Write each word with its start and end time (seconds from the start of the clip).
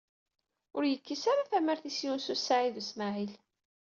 Ur 0.75 0.83
yekkis 0.85 1.23
ara 1.31 1.49
tamart-is 1.51 1.99
Yunes 2.05 2.27
u 2.33 2.35
Saɛid 2.37 2.75
u 2.81 2.83
Smaɛil. 2.89 3.33